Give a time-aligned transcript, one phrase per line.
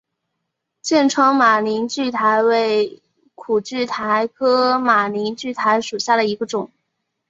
[0.81, 3.03] 剑川马铃苣苔为
[3.35, 6.71] 苦苣苔科马铃苣苔属下的一个种。